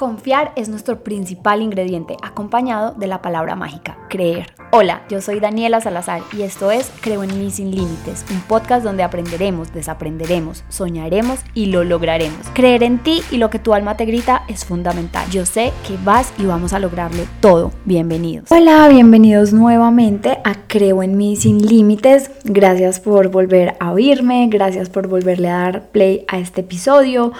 [0.00, 4.46] Confiar es nuestro principal ingrediente, acompañado de la palabra mágica, creer.
[4.72, 8.82] Hola, yo soy Daniela Salazar y esto es Creo en mí sin límites, un podcast
[8.82, 12.46] donde aprenderemos, desaprenderemos, soñaremos y lo lograremos.
[12.54, 15.28] Creer en ti y lo que tu alma te grita es fundamental.
[15.30, 17.70] Yo sé que vas y vamos a lograrlo todo.
[17.84, 18.50] Bienvenidos.
[18.50, 22.30] Hola, bienvenidos nuevamente a Creo en mí sin límites.
[22.44, 27.34] Gracias por volver a oírme, gracias por volverle a dar play a este episodio,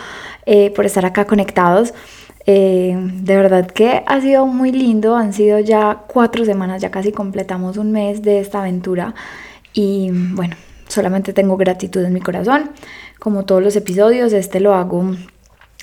[0.45, 1.95] eh, por estar acá conectados.
[2.53, 7.13] Eh, de verdad que ha sido muy lindo, han sido ya cuatro semanas, ya casi
[7.13, 9.15] completamos un mes de esta aventura
[9.73, 10.57] y bueno,
[10.89, 12.73] solamente tengo gratitud en mi corazón.
[13.21, 15.15] Como todos los episodios, este lo hago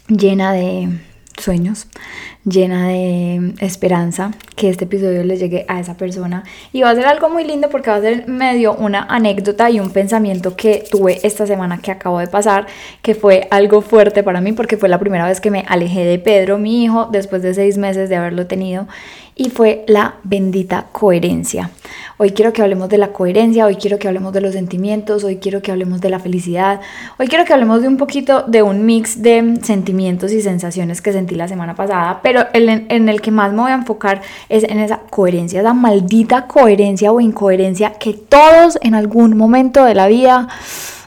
[0.09, 0.89] llena de
[1.37, 1.87] sueños,
[2.43, 6.43] llena de esperanza, que este episodio le llegue a esa persona.
[6.73, 9.79] Y va a ser algo muy lindo porque va a ser medio una anécdota y
[9.79, 12.65] un pensamiento que tuve esta semana que acabo de pasar,
[13.03, 16.17] que fue algo fuerte para mí porque fue la primera vez que me alejé de
[16.17, 18.87] Pedro, mi hijo, después de seis meses de haberlo tenido
[19.37, 21.69] y fue la bendita coherencia.
[22.17, 25.37] Hoy quiero que hablemos de la coherencia, hoy quiero que hablemos de los sentimientos, hoy
[25.37, 26.81] quiero que hablemos de la felicidad,
[27.19, 31.13] hoy quiero que hablemos de un poquito de un mix de sentimientos y sensaciones que
[31.13, 34.63] sentí la semana pasada, pero en, en el que más me voy a enfocar es
[34.63, 40.07] en esa coherencia, esa maldita coherencia o incoherencia que todos en algún momento de la
[40.07, 40.47] vida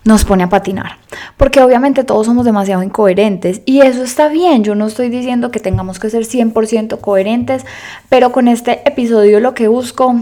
[0.04, 0.98] nos pone a patinar.
[1.36, 4.64] Porque obviamente todos somos demasiado incoherentes y eso está bien.
[4.64, 7.64] Yo no estoy diciendo que tengamos que ser 100% coherentes,
[8.08, 10.16] pero con este episodio lo que busco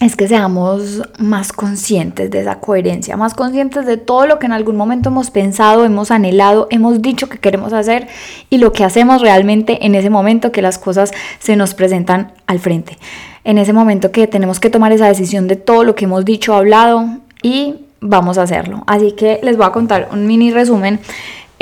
[0.00, 4.52] es que seamos más conscientes de esa coherencia, más conscientes de todo lo que en
[4.52, 8.08] algún momento hemos pensado, hemos anhelado, hemos dicho que queremos hacer
[8.48, 12.60] y lo que hacemos realmente en ese momento que las cosas se nos presentan al
[12.60, 12.96] frente.
[13.44, 16.54] En ese momento que tenemos que tomar esa decisión de todo lo que hemos dicho,
[16.54, 17.04] hablado
[17.42, 18.82] y vamos a hacerlo.
[18.86, 20.98] Así que les voy a contar un mini resumen.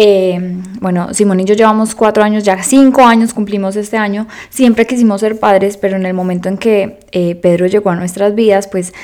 [0.00, 0.38] Eh,
[0.80, 4.28] bueno, Simón y yo llevamos cuatro años, ya cinco años cumplimos este año.
[4.48, 8.36] Siempre quisimos ser padres, pero en el momento en que eh, Pedro llegó a nuestras
[8.36, 8.94] vidas, pues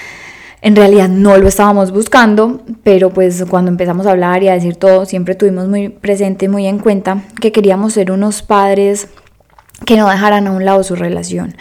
[0.62, 4.76] en realidad no lo estábamos buscando, pero pues cuando empezamos a hablar y a decir
[4.76, 9.08] todo, siempre tuvimos muy presente, muy en cuenta que queríamos ser unos padres
[9.84, 11.56] que no dejaran a un lado su relación,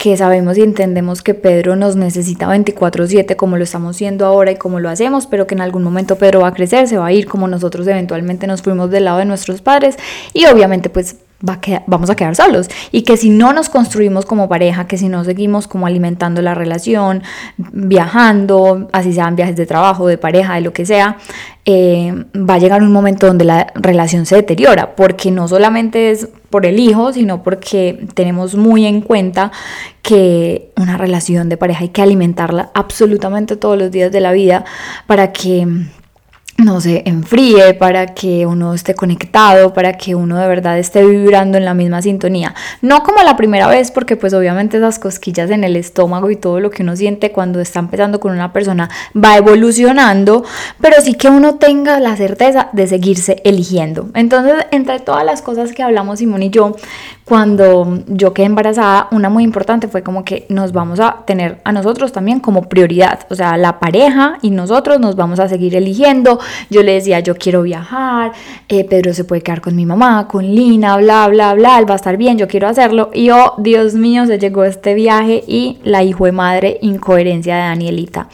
[0.00, 4.56] que sabemos y entendemos que Pedro nos necesita 24/7 como lo estamos haciendo ahora y
[4.56, 7.12] como lo hacemos, pero que en algún momento Pedro va a crecer, se va a
[7.12, 9.98] ir como nosotros eventualmente nos fuimos del lado de nuestros padres
[10.32, 11.16] y obviamente pues
[11.46, 12.70] va a vamos a quedar solos.
[12.92, 16.54] Y que si no nos construimos como pareja, que si no seguimos como alimentando la
[16.54, 17.22] relación,
[17.58, 21.18] viajando, así sean viajes de trabajo, de pareja, de lo que sea,
[21.66, 26.28] eh, va a llegar un momento donde la relación se deteriora, porque no solamente es
[26.50, 29.52] por el hijo, sino porque tenemos muy en cuenta
[30.02, 34.64] que una relación de pareja hay que alimentarla absolutamente todos los días de la vida
[35.06, 35.66] para que
[36.60, 41.58] no se enfríe, para que uno esté conectado, para que uno de verdad esté vibrando
[41.58, 42.54] en la misma sintonía.
[42.82, 46.60] No como la primera vez, porque pues obviamente esas cosquillas en el estómago y todo
[46.60, 50.44] lo que uno siente cuando está empezando con una persona va evolucionando,
[50.80, 54.08] pero sí que uno tenga la certeza de seguirse eligiendo.
[54.14, 56.76] Entonces, entre todas las cosas que hablamos Simón y yo,
[57.24, 61.70] cuando yo quedé embarazada, una muy importante fue como que nos vamos a tener a
[61.70, 66.40] nosotros también como prioridad, o sea, la pareja y nosotros nos vamos a seguir eligiendo.
[66.70, 68.32] Yo le decía, yo quiero viajar,
[68.68, 71.94] eh, Pedro se puede quedar con mi mamá, con Lina, bla, bla, bla, él va
[71.94, 73.10] a estar bien, yo quiero hacerlo.
[73.12, 77.62] Y oh, Dios mío, se llegó este viaje y la hijo de madre incoherencia de
[77.62, 78.28] Danielita.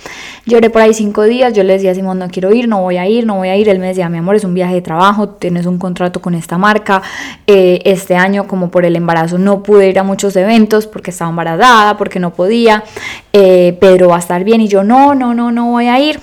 [0.44, 3.09] Lloré por ahí cinco días, yo le decía Simón, no quiero ir, no voy a
[3.09, 3.69] ir, no voy a ir.
[3.69, 6.59] Él me decía, mi amor, es un viaje de trabajo, tienes un contrato con esta
[6.59, 7.03] marca,
[7.47, 11.31] eh, este año como por el embarazo no pude ir a muchos eventos porque estaba
[11.31, 12.84] embarazada, porque no podía,
[13.33, 16.21] eh, Pedro va a estar bien y yo no, no, no, no voy a ir.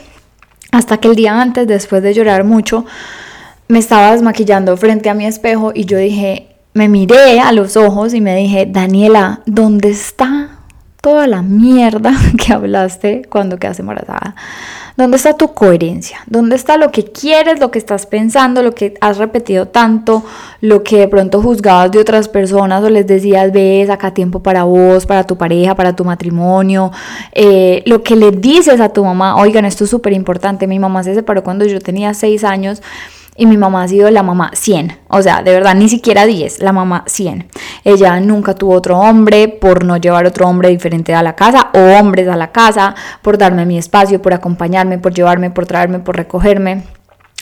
[0.74, 2.84] Hasta que el día antes, después de llorar mucho,
[3.68, 8.16] me estaba desmaquillando frente a mi espejo y yo dije, me miré a los ojos
[8.16, 10.53] y me dije, Daniela, ¿dónde está
[11.04, 14.36] toda la mierda que hablaste cuando quedas embarazada?
[14.96, 16.20] ¿Dónde está tu coherencia?
[16.28, 20.24] ¿Dónde está lo que quieres, lo que estás pensando, lo que has repetido tanto,
[20.62, 24.64] lo que de pronto juzgabas de otras personas o les decías, ves, acá tiempo para
[24.64, 26.92] vos, para tu pareja, para tu matrimonio?
[27.34, 31.04] Eh, lo que le dices a tu mamá, oigan, esto es súper importante, mi mamá
[31.04, 32.82] se separó cuando yo tenía seis años
[33.36, 36.60] y mi mamá ha sido la mamá 100, o sea, de verdad ni siquiera 10,
[36.60, 37.48] la mamá 100.
[37.84, 41.80] Ella nunca tuvo otro hombre por no llevar otro hombre diferente a la casa o
[42.00, 46.16] hombres a la casa, por darme mi espacio, por acompañarme, por llevarme, por traerme, por
[46.16, 46.84] recogerme.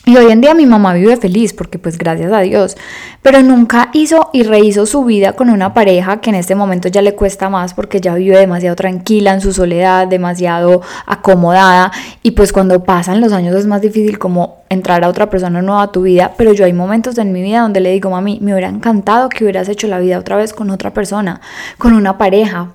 [0.03, 2.75] Y hoy en día mi mamá vive feliz porque pues gracias a Dios,
[3.21, 7.03] pero nunca hizo y rehizo su vida con una pareja que en este momento ya
[7.03, 11.91] le cuesta más porque ya vive demasiado tranquila en su soledad, demasiado acomodada
[12.23, 15.83] y pues cuando pasan los años es más difícil como entrar a otra persona nueva
[15.83, 18.53] a tu vida, pero yo hay momentos en mi vida donde le digo, mami, me
[18.53, 21.41] hubiera encantado que hubieras hecho la vida otra vez con otra persona,
[21.77, 22.73] con una pareja.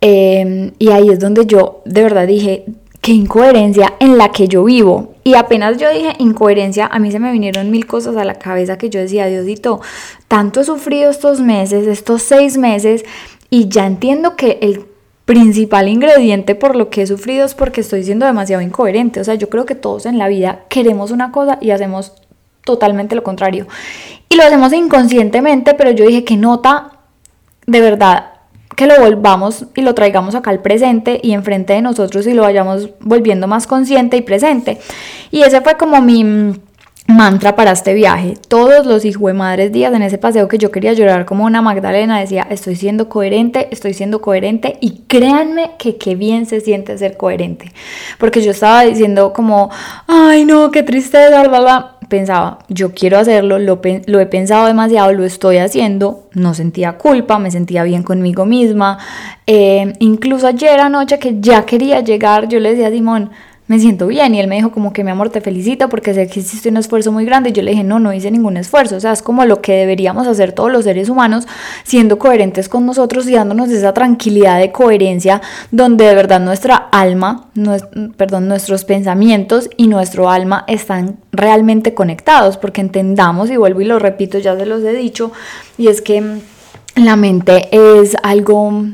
[0.00, 2.64] Em, y ahí es donde yo de verdad dije,
[3.02, 5.16] qué incoherencia en la que yo vivo.
[5.24, 8.78] Y apenas yo dije incoherencia, a mí se me vinieron mil cosas a la cabeza
[8.78, 9.80] que yo decía, Diosito,
[10.28, 13.04] tanto he sufrido estos meses, estos seis meses,
[13.50, 14.86] y ya entiendo que el
[15.24, 19.20] principal ingrediente por lo que he sufrido es porque estoy siendo demasiado incoherente.
[19.20, 22.12] O sea, yo creo que todos en la vida queremos una cosa y hacemos
[22.64, 23.66] totalmente lo contrario.
[24.28, 26.92] Y lo hacemos inconscientemente, pero yo dije que nota
[27.66, 28.31] de verdad
[28.76, 32.42] que lo volvamos y lo traigamos acá al presente y enfrente de nosotros y lo
[32.42, 34.78] vayamos volviendo más consciente y presente.
[35.30, 36.54] Y ese fue como mi
[37.06, 38.34] mantra para este viaje.
[38.48, 41.62] Todos los hijos de madres días en ese paseo que yo quería llorar como una
[41.62, 46.96] Magdalena decía, estoy siendo coherente, estoy siendo coherente y créanme que qué bien se siente
[46.98, 47.72] ser coherente.
[48.18, 49.70] Porque yo estaba diciendo como,
[50.06, 51.96] ay no, qué tristeza, bla.
[52.12, 57.38] Pensaba, yo quiero hacerlo, lo, lo he pensado demasiado, lo estoy haciendo, no sentía culpa,
[57.38, 58.98] me sentía bien conmigo misma.
[59.46, 63.30] Eh, incluso ayer anoche que ya quería llegar, yo le decía a Simón,
[63.66, 64.34] me siento bien.
[64.34, 66.76] Y él me dijo como que mi amor, te felicito porque sé que hiciste un
[66.76, 67.50] esfuerzo muy grande.
[67.50, 68.96] Y yo le dije, no, no hice ningún esfuerzo.
[68.96, 71.46] O sea, es como lo que deberíamos hacer todos los seres humanos,
[71.84, 77.46] siendo coherentes con nosotros y dándonos esa tranquilidad de coherencia donde de verdad nuestra alma,
[78.16, 82.56] perdón, nuestros pensamientos y nuestro alma están realmente conectados.
[82.56, 85.32] Porque entendamos, y vuelvo y lo repito, ya se los he dicho,
[85.78, 86.40] y es que
[86.96, 88.84] la mente es algo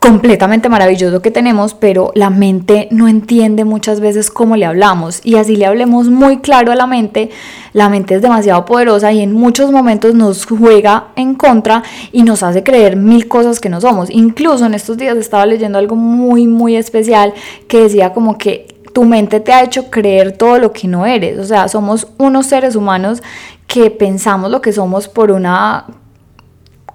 [0.00, 5.36] completamente maravilloso que tenemos, pero la mente no entiende muchas veces cómo le hablamos y
[5.36, 7.30] así le hablemos muy claro a la mente,
[7.72, 12.42] la mente es demasiado poderosa y en muchos momentos nos juega en contra y nos
[12.42, 14.10] hace creer mil cosas que no somos.
[14.10, 17.32] Incluso en estos días estaba leyendo algo muy muy especial
[17.68, 21.38] que decía como que tu mente te ha hecho creer todo lo que no eres,
[21.38, 23.22] o sea, somos unos seres humanos
[23.66, 25.86] que pensamos lo que somos por una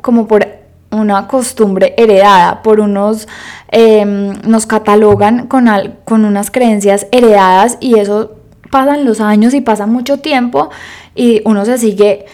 [0.02, 0.57] como por
[0.92, 3.28] una costumbre heredada por unos,
[3.70, 5.68] em, nos catalogan con,
[6.06, 8.36] con unas creencias heredadas y eso
[8.72, 10.70] pasan los años y pasa mucho tiempo
[11.16, 12.26] y uno se sigue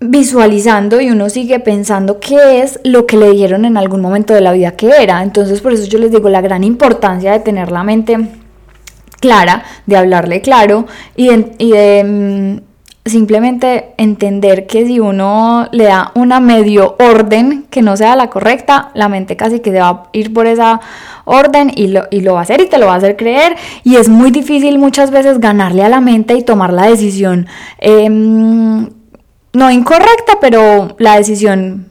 [0.00, 4.40] visualizando y uno sigue pensando qué es lo que le dijeron en algún momento de
[4.40, 5.22] la vida que era.
[5.22, 8.16] Entonces por eso yo les digo la gran importancia de tener la mente
[9.20, 10.86] clara, de hablarle claro
[11.16, 11.28] y
[11.58, 12.69] y de mm,
[13.04, 18.90] simplemente entender que si uno le da una medio orden que no sea la correcta,
[18.94, 20.80] la mente casi que se va a ir por esa
[21.24, 23.56] orden y lo, y lo va a hacer y te lo va a hacer creer.
[23.84, 27.46] Y es muy difícil muchas veces ganarle a la mente y tomar la decisión
[27.78, 28.88] em,
[29.52, 31.88] no incorrecta, pero la decisión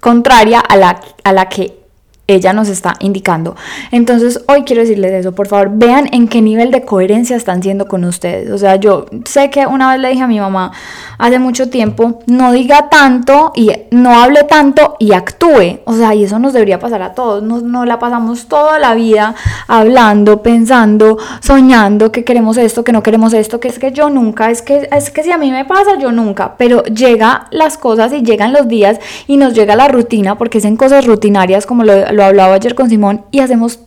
[0.00, 1.81] contraria a la, a la que
[2.28, 3.56] ella nos está indicando.
[3.90, 7.88] Entonces, hoy quiero decirles eso, por favor, vean en qué nivel de coherencia están siendo
[7.88, 8.50] con ustedes.
[8.50, 10.72] O sea, yo sé que una vez le dije a mi mamá
[11.18, 15.80] hace mucho tiempo, no diga tanto y no hable tanto y actúe.
[15.84, 17.42] O sea, y eso nos debería pasar a todos.
[17.42, 19.34] Nos, no la pasamos toda la vida
[19.66, 24.50] hablando, pensando, soñando que queremos esto, que no queremos esto, que es que yo nunca,
[24.50, 28.12] es que es que si a mí me pasa, yo nunca, pero llega las cosas
[28.12, 31.84] y llegan los días y nos llega la rutina porque es en cosas rutinarias como
[31.84, 33.80] lo lo hablaba ayer con Simón, y hacemos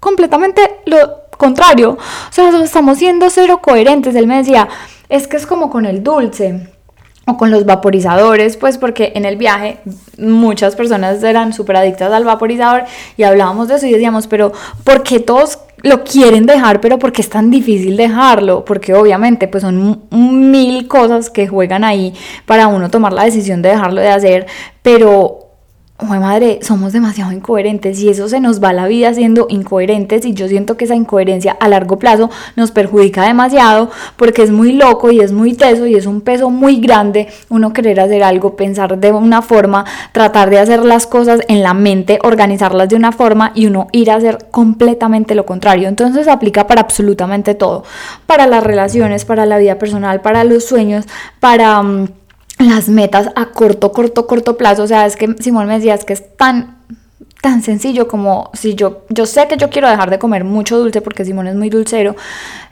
[0.00, 1.92] completamente lo contrario.
[1.92, 4.14] O sea, estamos siendo cero coherentes.
[4.14, 4.68] Él me decía,
[5.08, 6.68] es que es como con el dulce
[7.26, 9.78] o con los vaporizadores, pues porque en el viaje
[10.16, 12.84] muchas personas eran súper adictas al vaporizador
[13.18, 17.12] y hablábamos de eso y decíamos, pero ¿por qué todos lo quieren dejar, pero por
[17.12, 18.64] qué es tan difícil dejarlo?
[18.64, 22.14] Porque obviamente pues son mil cosas que juegan ahí
[22.46, 24.46] para uno tomar la decisión de dejarlo de hacer,
[24.82, 25.47] pero
[26.00, 30.32] Oye, madre, somos demasiado incoherentes y eso se nos va la vida siendo incoherentes y
[30.32, 35.10] yo siento que esa incoherencia a largo plazo nos perjudica demasiado porque es muy loco
[35.10, 38.96] y es muy teso y es un peso muy grande uno querer hacer algo, pensar
[38.96, 43.50] de una forma, tratar de hacer las cosas en la mente, organizarlas de una forma
[43.56, 45.88] y uno ir a hacer completamente lo contrario.
[45.88, 47.82] Entonces aplica para absolutamente todo,
[48.24, 51.06] para las relaciones, para la vida personal, para los sueños,
[51.40, 51.82] para...
[51.82, 52.06] Mm,
[52.58, 54.82] las metas a corto, corto, corto plazo.
[54.82, 56.78] O sea, es que Simón me decía, es que es tan
[57.40, 61.00] tan sencillo como si yo, yo sé que yo quiero dejar de comer mucho dulce
[61.00, 62.16] porque Simón es muy dulcero,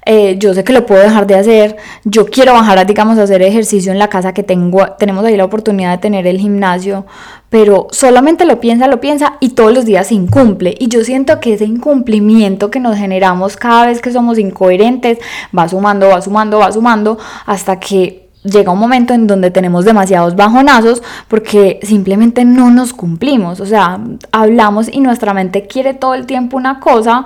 [0.04, 3.42] eh, yo sé que lo puedo dejar de hacer, yo quiero bajar, digamos, a hacer
[3.42, 7.06] ejercicio en la casa que tengo, tenemos ahí la oportunidad de tener el gimnasio,
[7.48, 10.74] pero solamente lo piensa, lo piensa y todos los días se incumple.
[10.78, 15.18] Y yo siento que ese incumplimiento que nos generamos cada vez que somos incoherentes
[15.56, 20.36] va sumando, va sumando, va sumando hasta que llega un momento en donde tenemos demasiados
[20.36, 23.60] bajonazos porque simplemente no nos cumplimos.
[23.60, 24.00] O sea,
[24.32, 27.24] hablamos y nuestra mente quiere todo el tiempo una cosa,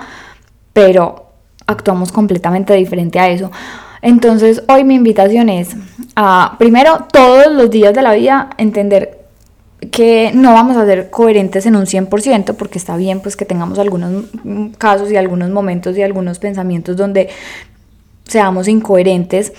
[0.72, 1.26] pero
[1.66, 3.50] actuamos completamente diferente a eso.
[4.02, 5.76] Entonces, hoy mi invitación es
[6.16, 9.20] a, primero, todos los días de la vida entender
[9.92, 13.78] que no vamos a ser coherentes en un 100%, porque está bien pues que tengamos
[13.78, 14.24] algunos
[14.78, 17.28] casos y algunos momentos y algunos pensamientos donde
[18.24, 19.52] seamos incoherentes,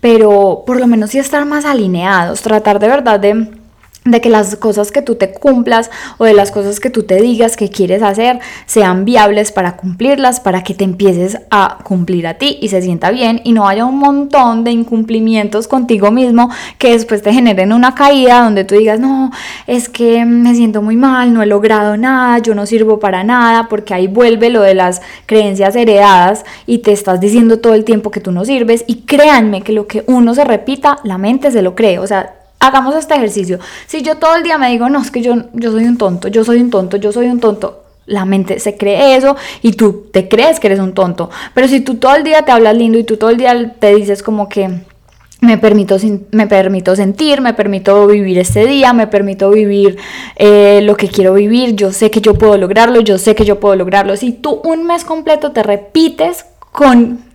[0.00, 3.48] pero por lo menos sí estar más alineados, tratar de verdad de
[4.04, 7.16] de que las cosas que tú te cumplas o de las cosas que tú te
[7.16, 12.34] digas que quieres hacer sean viables para cumplirlas, para que te empieces a cumplir a
[12.34, 16.92] ti y se sienta bien y no haya un montón de incumplimientos contigo mismo que
[16.92, 19.30] después te generen una caída donde tú digas, no,
[19.66, 23.68] es que me siento muy mal, no he logrado nada, yo no sirvo para nada,
[23.68, 28.10] porque ahí vuelve lo de las creencias heredadas y te estás diciendo todo el tiempo
[28.10, 31.62] que tú no sirves y créanme que lo que uno se repita, la mente se
[31.62, 33.58] lo cree, o sea, hagamos este ejercicio.
[33.86, 36.28] Si yo todo el día me digo, no, es que yo, yo soy un tonto,
[36.28, 40.06] yo soy un tonto, yo soy un tonto, la mente se cree eso y tú
[40.12, 41.30] te crees que eres un tonto.
[41.54, 43.94] Pero si tú todo el día te hablas lindo y tú todo el día te
[43.94, 44.80] dices como que
[45.40, 45.96] me permito,
[46.32, 49.96] me permito sentir, me permito vivir este día, me permito vivir
[50.34, 53.60] eh, lo que quiero vivir, yo sé que yo puedo lograrlo, yo sé que yo
[53.60, 54.16] puedo lograrlo.
[54.16, 57.27] Si tú un mes completo te repites con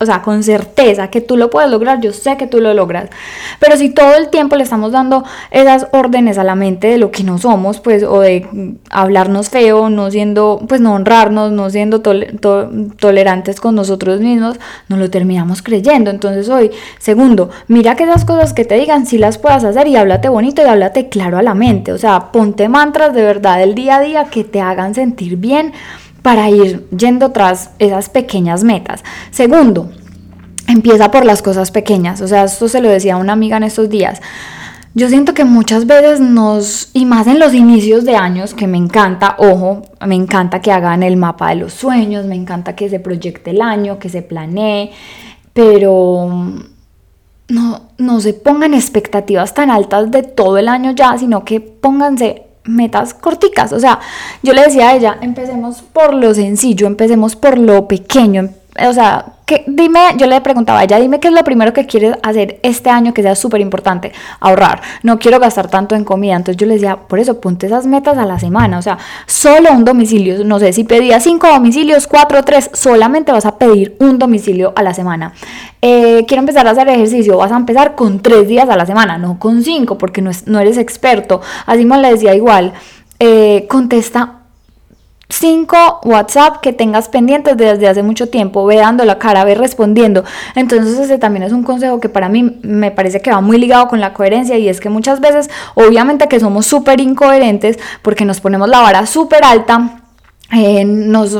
[0.00, 3.10] o sea, con certeza que tú lo puedes lograr, yo sé que tú lo logras.
[3.58, 7.10] Pero si todo el tiempo le estamos dando esas órdenes a la mente de lo
[7.10, 12.00] que no somos, pues, o de hablarnos feo, no siendo, pues, no honrarnos, no siendo
[12.00, 16.10] tolerantes con nosotros mismos, nos lo terminamos creyendo.
[16.10, 19.96] Entonces, hoy, segundo, mira que esas cosas que te digan, si las puedas hacer y
[19.96, 21.90] háblate bonito y háblate claro a la mente.
[21.90, 25.72] O sea, ponte mantras de verdad del día a día que te hagan sentir bien
[26.22, 29.04] para ir yendo tras esas pequeñas metas.
[29.30, 29.90] Segundo,
[30.66, 32.20] empieza por las cosas pequeñas.
[32.20, 34.20] O sea, esto se lo decía a una amiga en estos días.
[34.94, 38.78] Yo siento que muchas veces nos, y más en los inicios de años, que me
[38.78, 42.98] encanta, ojo, me encanta que hagan el mapa de los sueños, me encanta que se
[42.98, 44.90] proyecte el año, que se planee,
[45.52, 46.28] pero
[47.48, 52.47] no, no se pongan expectativas tan altas de todo el año ya, sino que pónganse
[52.68, 53.72] metas corticas.
[53.72, 53.98] O sea,
[54.42, 58.50] yo le decía a ella, empecemos por lo sencillo, empecemos por lo pequeño.
[58.86, 59.24] O sea,
[59.66, 62.90] dime, yo le preguntaba a ella, dime qué es lo primero que quieres hacer este
[62.90, 64.82] año que sea súper importante, ahorrar.
[65.02, 66.36] No quiero gastar tanto en comida.
[66.36, 68.78] Entonces yo le decía, por eso ponte esas metas a la semana.
[68.78, 70.44] O sea, solo un domicilio.
[70.44, 74.82] No sé si pedías cinco domicilios, cuatro, tres, solamente vas a pedir un domicilio a
[74.82, 75.32] la semana.
[75.80, 79.18] Eh, quiero empezar a hacer ejercicio, vas a empezar con tres días a la semana,
[79.18, 81.40] no con cinco, porque no, no eres experto.
[81.66, 82.72] Así me le decía igual.
[83.20, 84.37] Eh, contesta
[85.28, 90.24] cinco WhatsApp que tengas pendientes desde hace mucho tiempo, ve dando la cara, ve respondiendo.
[90.54, 93.88] Entonces ese también es un consejo que para mí me parece que va muy ligado
[93.88, 98.40] con la coherencia y es que muchas veces, obviamente que somos súper incoherentes porque nos
[98.40, 100.02] ponemos la vara súper alta.
[100.50, 101.38] Eh, nos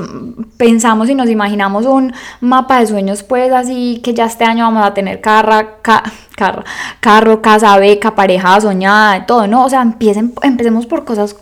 [0.58, 4.84] pensamos y nos imaginamos un mapa de sueños pues así que ya este año vamos
[4.84, 6.62] a tener carra, carro,
[7.00, 9.64] carro, casa, beca, pareja soñada, todo, ¿no?
[9.64, 11.34] O sea, empiecen, empecemos por cosas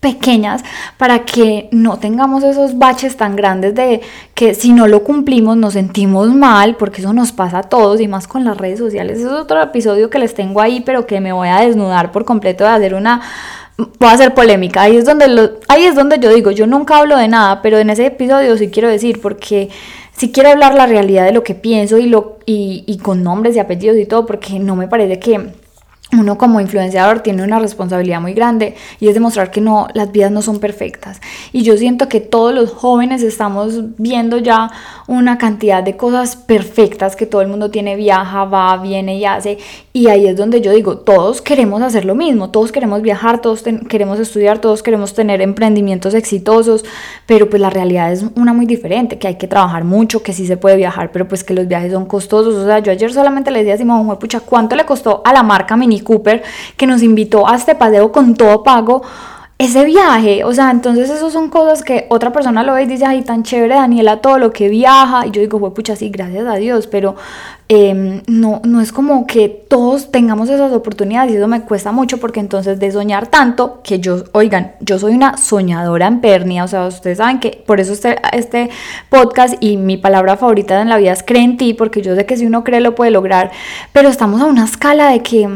[0.00, 0.62] pequeñas
[0.96, 4.00] para que no tengamos esos baches tan grandes de
[4.34, 8.08] que si no lo cumplimos nos sentimos mal, porque eso nos pasa a todos y
[8.08, 9.18] más con las redes sociales.
[9.18, 12.64] es otro episodio que les tengo ahí, pero que me voy a desnudar por completo
[12.64, 13.22] de hacer una
[13.76, 14.82] voy a hacer polémica.
[14.82, 17.78] Ahí es donde lo, ahí es donde yo digo, yo nunca hablo de nada, pero
[17.78, 19.68] en ese episodio sí quiero decir porque
[20.12, 23.54] si quiero hablar la realidad de lo que pienso y lo y, y con nombres
[23.56, 25.52] y apellidos y todo, porque no me parece que
[26.10, 30.30] uno como influenciador tiene una responsabilidad muy grande y es demostrar que no, las vidas
[30.30, 31.20] no son perfectas.
[31.52, 34.70] Y yo siento que todos los jóvenes estamos viendo ya
[35.06, 39.58] una cantidad de cosas perfectas que todo el mundo tiene, viaja, va, viene y hace.
[39.92, 43.62] Y ahí es donde yo digo, todos queremos hacer lo mismo, todos queremos viajar, todos
[43.90, 46.86] queremos estudiar, todos queremos tener emprendimientos exitosos,
[47.26, 50.46] pero pues la realidad es una muy diferente, que hay que trabajar mucho, que sí
[50.46, 52.54] se puede viajar, pero pues que los viajes son costosos.
[52.54, 55.42] O sea, yo ayer solamente le decía a Simón, pucha, ¿cuánto le costó a la
[55.42, 56.42] marca Mini Cooper
[56.76, 59.02] que nos invitó a este paseo con todo pago
[59.58, 63.04] ese viaje, o sea, entonces eso son cosas que otra persona lo ve y dice,
[63.04, 66.46] ay, tan chévere Daniela todo lo que viaja, y yo digo, fue pucha, sí, gracias
[66.46, 67.16] a Dios, pero
[67.66, 72.18] em, no, no es como que todos tengamos esas oportunidades y eso me cuesta mucho
[72.18, 76.68] porque entonces de soñar tanto, que yo, oigan, yo soy una soñadora en pernia, o
[76.68, 78.70] sea, ustedes saben que por eso este, este
[79.08, 82.26] podcast y mi palabra favorita en la vida es cree en ti, porque yo sé
[82.26, 83.50] que si uno cree lo puede lograr,
[83.92, 85.48] pero estamos a una escala de que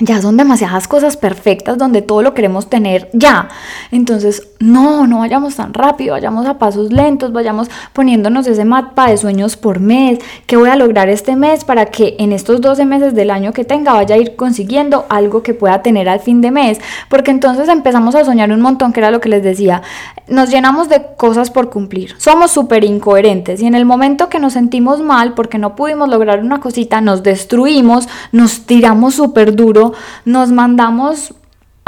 [0.00, 3.48] ya son demasiadas cosas perfectas donde todo lo queremos tener ya.
[3.90, 9.16] Entonces, no, no vayamos tan rápido, vayamos a pasos lentos, vayamos poniéndonos ese mapa de
[9.16, 13.14] sueños por mes, que voy a lograr este mes para que en estos 12 meses
[13.14, 16.52] del año que tenga vaya a ir consiguiendo algo que pueda tener al fin de
[16.52, 19.82] mes, porque entonces empezamos a soñar un montón, que era lo que les decía,
[20.28, 24.52] nos llenamos de cosas por cumplir, somos súper incoherentes y en el momento que nos
[24.52, 29.92] sentimos mal porque no pudimos lograr una cosita, nos destruimos, nos tiramos súper duro,
[30.24, 31.34] nos mandamos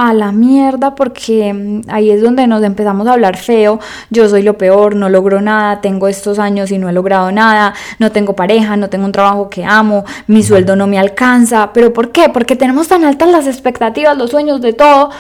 [0.09, 3.81] a la mierda porque mm, ahí es donde nos empezamos a hablar feo,
[4.11, 7.75] yo soy lo peor, no logro nada, tengo estos años y no he logrado nada,
[7.99, 11.93] no tengo pareja, no tengo un trabajo que amo, mi sueldo no me alcanza, pero
[11.93, 12.29] ¿por qué?
[12.29, 15.11] Porque tenemos tan altas las expectativas, los sueños de todo,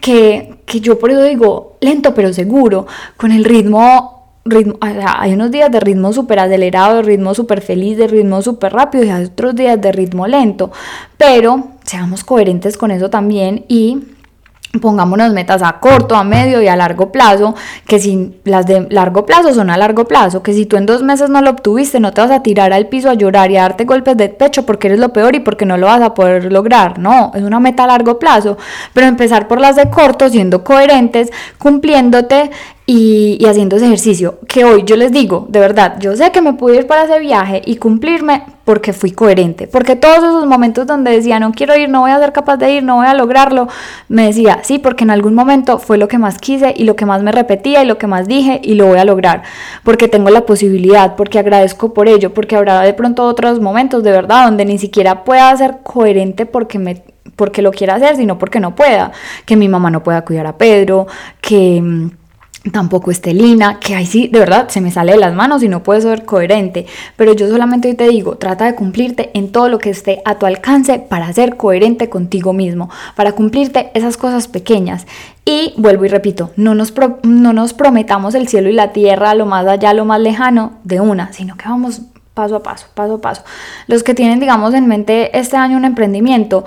[0.00, 4.16] que, que yo por eso digo, lento pero seguro, con el ritmo
[4.46, 8.72] ritmo, hay unos días de ritmo súper acelerado, de ritmo súper feliz, de ritmo súper
[8.72, 10.70] rápido y hay otros días de ritmo lento,
[11.16, 13.98] pero seamos coherentes con eso también y
[14.80, 17.54] pongámonos metas a corto, a medio y a largo plazo,
[17.86, 21.02] que si las de largo plazo son a largo plazo, que si tú en dos
[21.02, 23.62] meses no lo obtuviste, no te vas a tirar al piso a llorar y a
[23.62, 26.52] darte golpes de pecho porque eres lo peor y porque no lo vas a poder
[26.52, 28.56] lograr, no, es una meta a largo plazo,
[28.92, 32.50] pero empezar por las de corto, siendo coherentes, cumpliéndote
[32.88, 36.52] y, haciendo ese ejercicio, que hoy yo les digo, de verdad, yo sé que me
[36.52, 41.10] pude ir para ese viaje y cumplirme porque fui coherente, porque todos esos momentos donde
[41.10, 43.66] decía, no quiero ir, no voy a ser capaz de ir, no voy a lograrlo,
[44.08, 47.06] me decía, sí, porque en algún momento fue lo que más quise y lo que
[47.06, 49.42] más me repetía y lo que más dije y lo voy a lograr,
[49.82, 54.12] porque tengo la posibilidad, porque agradezco por ello, porque habrá de pronto otros momentos de
[54.12, 57.02] verdad donde ni siquiera pueda ser coherente porque me
[57.34, 59.12] porque lo quiera hacer, sino porque no pueda,
[59.44, 61.06] que mi mamá no pueda cuidar a Pedro,
[61.42, 62.10] que mm,
[62.72, 65.82] tampoco Estelina, que ahí sí, de verdad, se me sale de las manos y no
[65.82, 69.78] puedo ser coherente, pero yo solamente hoy te digo, trata de cumplirte en todo lo
[69.78, 75.06] que esté a tu alcance para ser coherente contigo mismo, para cumplirte esas cosas pequeñas.
[75.44, 76.92] Y vuelvo y repito, no nos,
[77.22, 81.00] no nos prometamos el cielo y la tierra, lo más allá, lo más lejano de
[81.00, 82.02] una, sino que vamos
[82.36, 83.42] paso a paso, paso a paso.
[83.86, 86.66] Los que tienen, digamos, en mente este año un emprendimiento,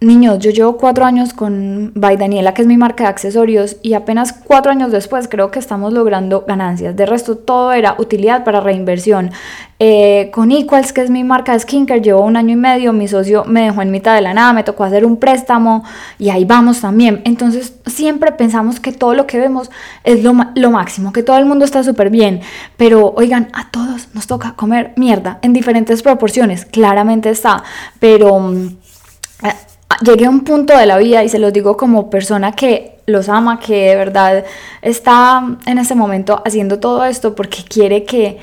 [0.00, 3.94] Niños, yo llevo cuatro años con By Daniela, que es mi marca de accesorios, y
[3.94, 6.94] apenas cuatro años después creo que estamos logrando ganancias.
[6.94, 9.32] De resto, todo era utilidad para reinversión.
[9.80, 13.08] Eh, con Equals, que es mi marca de skincare, llevo un año y medio, mi
[13.08, 15.82] socio me dejó en mitad de la nada, me tocó hacer un préstamo
[16.16, 17.20] y ahí vamos también.
[17.24, 19.68] Entonces, siempre pensamos que todo lo que vemos
[20.04, 22.40] es lo, lo máximo, que todo el mundo está súper bien,
[22.76, 27.64] pero oigan, a todos nos toca comer mierda en diferentes proporciones, claramente está,
[27.98, 28.38] pero...
[28.38, 28.76] Mm,
[30.02, 33.28] llegué a un punto de la vida y se los digo como persona que los
[33.28, 34.44] ama, que de verdad
[34.82, 38.38] está en este momento haciendo todo esto porque quiere que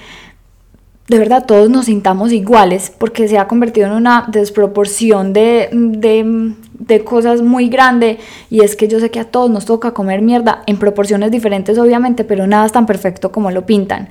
[1.07, 6.55] de verdad todos nos sintamos iguales, porque se ha convertido en una desproporción de, de,
[6.79, 8.17] de, cosas muy grande
[8.49, 11.77] y es que yo sé que a todos nos toca comer mierda en proporciones diferentes
[11.77, 14.09] obviamente, pero nada es tan perfecto como lo pintan.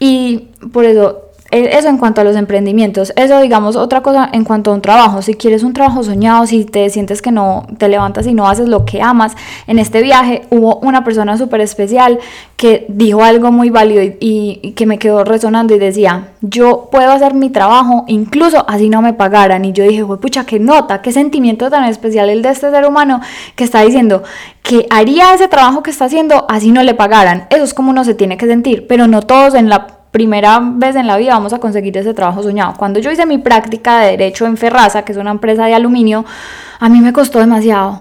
[0.00, 3.12] Y por eso eso en cuanto a los emprendimientos.
[3.16, 5.22] Eso, digamos, otra cosa en cuanto a un trabajo.
[5.22, 8.68] Si quieres un trabajo soñado, si te sientes que no te levantas y no haces
[8.68, 12.18] lo que amas, en este viaje hubo una persona súper especial
[12.56, 17.34] que dijo algo muy válido y, que me quedó resonando y decía, yo puedo hacer
[17.34, 19.64] mi trabajo incluso así no me pagaran.
[19.64, 23.20] Y yo dije, pucha, qué nota, qué sentimiento tan especial el de este ser humano
[23.54, 24.22] que está diciendo
[24.62, 27.46] que haría ese trabajo que está haciendo así no le pagaran.
[27.50, 30.94] Eso es como uno se tiene que sentir, pero no todos en la primera vez
[30.94, 32.74] en la vida vamos a conseguir ese trabajo soñado.
[32.76, 36.24] Cuando yo hice mi práctica de derecho en Ferraza, que es una empresa de aluminio,
[36.78, 38.00] a mí me costó demasiado.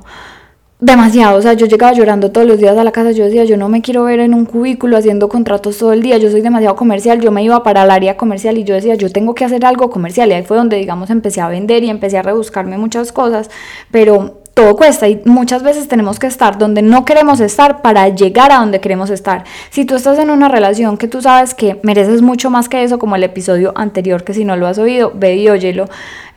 [0.80, 3.58] Demasiado, o sea, yo llegaba llorando todos los días a la casa, yo decía, yo
[3.58, 6.76] no me quiero ver en un cubículo haciendo contratos todo el día, yo soy demasiado
[6.76, 9.65] comercial, yo me iba para el área comercial y yo decía, yo tengo que hacer
[9.65, 13.12] algo comercial y ahí fue donde, digamos, empecé a vender y empecé a rebuscarme muchas
[13.12, 13.49] cosas,
[13.89, 18.52] pero todo cuesta y muchas veces tenemos que estar donde no queremos estar para llegar
[18.52, 19.46] a donde queremos estar.
[19.72, 23.00] Si tú estás en una relación que tú sabes que mereces mucho más que eso,
[23.00, 25.89] como el episodio anterior, que si no lo has oído, ve y óyelo,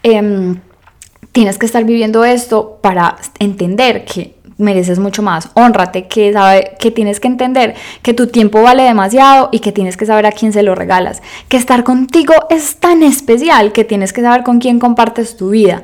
[0.02, 0.60] em,
[1.32, 5.50] tienes que estar viviendo esto para entender que mereces mucho más.
[5.54, 9.96] Honrate, que, sabe, que tienes que entender que tu tiempo vale demasiado y que tienes
[9.96, 11.22] que saber a quién se lo regalas.
[11.48, 15.82] Que estar contigo es tan especial que tienes que saber con quién compartes tu vida.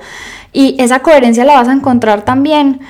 [0.53, 2.81] Y esa coherencia la vas a encontrar también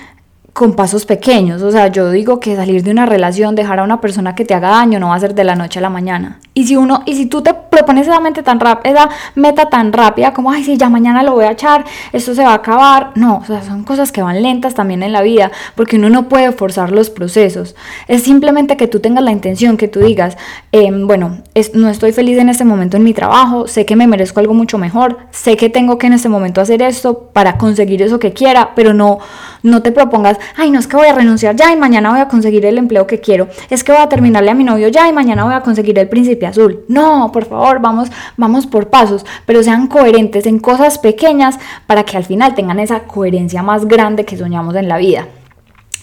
[0.52, 1.62] con pasos pequeños.
[1.62, 4.52] O sea, yo digo que salir de una relación, dejar a una persona que te
[4.52, 6.40] haga daño, no va a ser de la noche a la mañana.
[6.54, 10.34] Y si uno, y si tú te propones esa mente tan rápida, meta tan rápida,
[10.34, 13.12] como ay, sí, ya mañana lo voy a echar, esto se va a acabar.
[13.14, 16.28] No, o sea, son cosas que van lentas también en la vida, porque uno no
[16.28, 17.74] puede forzar los procesos.
[18.06, 20.36] Es simplemente que tú tengas la intención, que tú digas,
[20.72, 21.38] em, bueno,
[21.72, 24.76] no estoy feliz en este momento en mi trabajo, sé que me merezco algo mucho
[24.76, 28.72] mejor, sé que tengo que en este momento hacer esto para conseguir eso que quiera,
[28.74, 29.18] pero no,
[29.62, 32.28] no te propongas ay, no es que voy a renunciar ya y mañana voy a
[32.28, 35.12] conseguir el empleo que quiero, es que voy a terminarle a mi novio ya y
[35.12, 36.84] mañana voy a conseguir el príncipe azul.
[36.88, 42.16] No, por favor, vamos, vamos por pasos, pero sean coherentes en cosas pequeñas para que
[42.16, 45.26] al final tengan esa coherencia más grande que soñamos en la vida.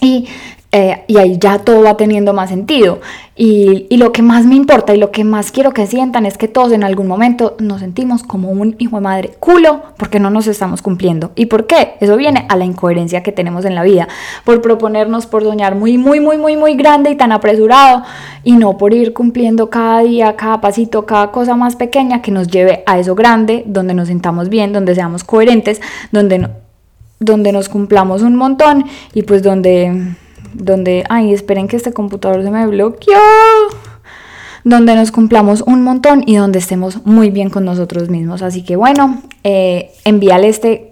[0.00, 0.26] Y
[0.72, 3.00] eh, y ahí ya todo va teniendo más sentido.
[3.34, 6.48] Y, lo que más me importa y lo que más quiero que sientan es que
[6.48, 10.46] todos en algún momento nos sentimos como un hijo de madre culo porque no nos
[10.46, 11.32] estamos cumpliendo.
[11.34, 11.94] ¿Y por qué?
[12.00, 14.08] Eso viene a la incoherencia que tenemos en la vida,
[14.44, 18.04] por proponernos, por soñar muy, muy, muy, muy, muy grande y tan apresurado
[18.44, 22.48] y no por ir cumpliendo cada día, cada pasito, cada cosa más pequeña que nos
[22.48, 26.48] lleve a eso grande, donde nos sintamos bien, donde seamos coherentes, donde,
[27.20, 30.16] donde nos cumplamos un montón y pues donde
[30.52, 33.18] donde, ay, esperen que este computador se me bloqueó,
[34.64, 38.42] donde nos cumplamos un montón y donde estemos muy bien con nosotros mismos.
[38.42, 40.90] Así que bueno, eh, envíale este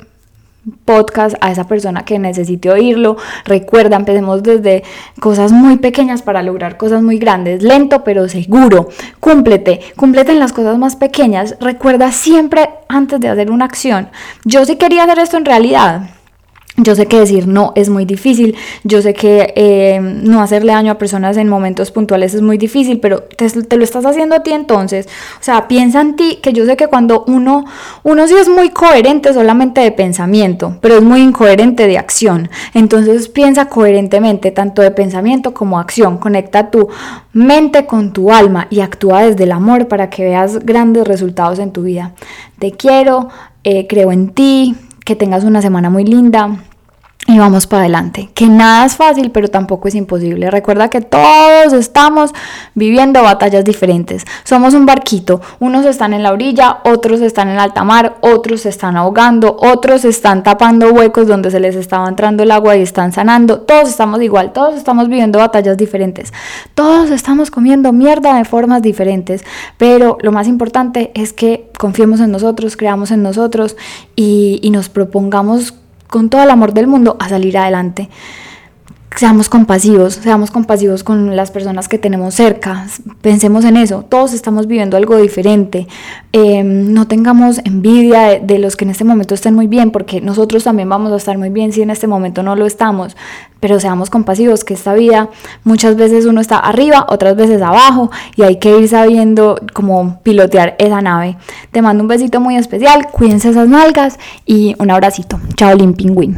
[0.84, 3.16] podcast a esa persona que necesite oírlo.
[3.44, 4.84] Recuerda, empecemos desde
[5.20, 8.88] cosas muy pequeñas para lograr cosas muy grandes, lento pero seguro.
[9.20, 11.56] Cúmplete, cúmplete en las cosas más pequeñas.
[11.60, 14.10] Recuerda siempre antes de hacer una acción.
[14.44, 16.17] Yo sí quería hacer esto en realidad
[16.78, 20.92] yo sé que decir no es muy difícil, yo sé que eh, no hacerle daño
[20.92, 24.52] a personas en momentos puntuales es muy difícil, pero te, lo estás haciendo a ti
[24.52, 25.08] entonces.
[25.40, 27.64] O sea, piensa en ti, que yo sé que cuando uno,
[28.04, 32.48] uno sí es muy coherente solamente de pensamiento, pero es muy incoherente de acción.
[32.74, 36.18] Entonces piensa coherentemente, tanto de pensamiento como acción.
[36.18, 36.88] Conecta tu
[37.32, 41.72] mente con tu alma y actúa desde el amor para que veas grandes resultados en
[41.72, 42.14] tu vida.
[42.60, 43.28] Te quiero,
[43.64, 46.58] eh, creo en ti, que tengas una semana muy linda
[47.30, 48.30] y vamos para adelante.
[48.32, 50.50] Que nada es fácil, pero tampoco es imposible.
[50.50, 52.30] Recuerda que todos estamos
[52.74, 54.24] viviendo batallas diferentes.
[54.44, 55.42] Somos un barquito.
[55.60, 60.06] Unos están en la orilla, otros están en alta mar, otros se están ahogando, otros
[60.06, 63.60] están tapando huecos donde se les estaba entrando el agua y están sanando.
[63.60, 66.32] Todos estamos igual, todos estamos viviendo batallas diferentes.
[66.74, 69.44] Todos estamos comiendo mierda de formas diferentes.
[69.76, 73.76] Pero lo más importante es que confiemos en nosotros, creamos en nosotros
[74.16, 75.74] y, y nos propongamos
[76.08, 78.08] con todo el amor del mundo a salir adelante.
[79.16, 82.86] Seamos compasivos, seamos compasivos con las personas que tenemos cerca,
[83.20, 85.88] pensemos en eso, todos estamos viviendo algo diferente,
[86.32, 90.62] em, no tengamos envidia de, los que en este momento estén muy bien, porque nosotros
[90.62, 93.16] también vamos a estar muy bien si en este momento no lo estamos,
[93.60, 95.30] pero seamos compasivos, que esta vida
[95.64, 100.76] muchas veces uno está arriba, otras veces abajo, y hay que ir sabiendo cómo pilotear
[100.78, 101.38] esa nave.
[101.72, 105.40] Te mando un besito muy especial, cuídense esas nalgas y un abracito.
[105.56, 106.36] Chao, Pingüín.